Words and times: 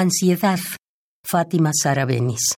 Ansiedad, 0.00 0.58
Fátima 1.22 1.72
Sara 1.74 2.06
Benis. 2.06 2.54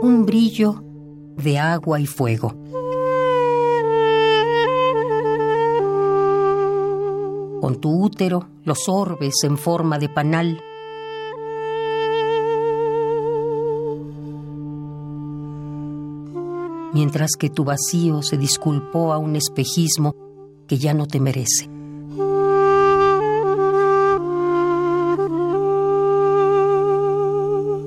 Un 0.00 0.24
brillo 0.24 0.80
de 1.36 1.58
agua 1.58 1.98
y 1.98 2.06
fuego. 2.06 2.54
Con 7.64 7.80
tu 7.80 8.04
útero 8.04 8.46
los 8.64 8.90
orbes 8.90 9.36
en 9.42 9.56
forma 9.56 9.98
de 9.98 10.10
panal. 10.10 10.62
Mientras 16.92 17.36
que 17.38 17.48
tu 17.48 17.64
vacío 17.64 18.20
se 18.20 18.36
disculpó 18.36 19.14
a 19.14 19.16
un 19.16 19.34
espejismo 19.34 20.14
que 20.68 20.76
ya 20.76 20.92
no 20.92 21.06
te 21.06 21.20
merece. 21.20 21.70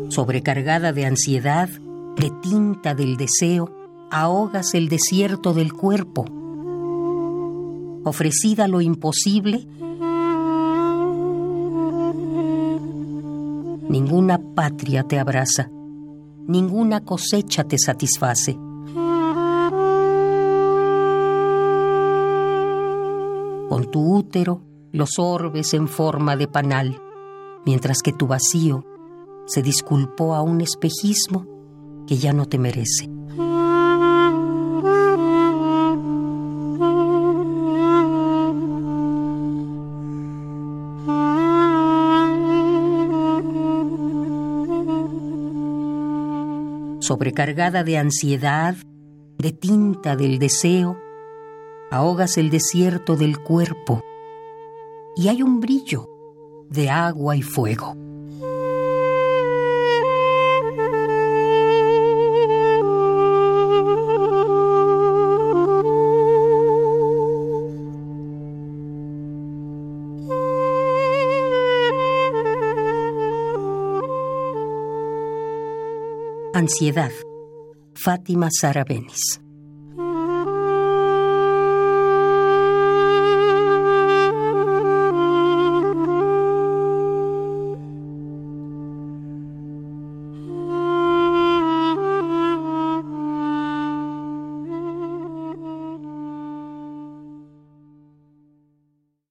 Sobrecargada 0.10 0.92
de 0.92 1.06
ansiedad, 1.06 1.70
de 2.16 2.32
tinta 2.42 2.96
del 2.96 3.16
deseo, 3.16 3.70
ahogas 4.10 4.74
el 4.74 4.90
desierto 4.90 5.54
del 5.54 5.72
cuerpo. 5.72 6.26
Ofrecida 8.08 8.70
lo 8.70 8.80
imposible, 8.80 9.68
ninguna 13.90 14.40
patria 14.56 15.04
te 15.04 15.20
abraza, 15.20 15.70
ninguna 16.48 17.04
cosecha 17.04 17.66
te 17.66 17.78
satisface. 17.78 18.54
Con 23.68 23.92
tu 23.92 24.16
útero 24.16 24.62
los 24.94 25.20
orbes 25.20 25.74
en 25.74 25.90
forma 25.90 26.38
de 26.38 26.48
panal, 26.48 27.02
mientras 27.66 28.02
que 28.02 28.14
tu 28.14 28.26
vacío 28.26 28.86
se 29.48 29.62
disculpó 29.62 30.34
a 30.34 30.42
un 30.42 30.62
espejismo 30.62 31.46
que 32.08 32.16
ya 32.16 32.32
no 32.32 32.46
te 32.46 32.58
merece. 32.58 33.17
Sobrecargada 47.08 47.86
de 47.86 47.98
ansiedad, 47.98 48.76
de 49.38 49.54
tinta 49.54 50.18
del 50.18 50.40
deseo, 50.40 50.98
ahogas 51.90 52.38
el 52.38 52.50
desierto 52.50 53.16
del 53.16 53.40
cuerpo 53.40 54.02
y 55.16 55.30
hay 55.30 55.42
un 55.42 55.62
brillo 55.62 56.10
de 56.70 56.90
agua 56.90 57.38
y 57.38 57.42
fuego. 57.42 57.96
Ansiedad. 76.58 77.12
Fátima 77.94 78.50
Sara 78.50 78.84
Benis. 78.84 79.47